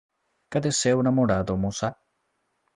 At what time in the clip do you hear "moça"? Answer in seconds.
1.63-1.89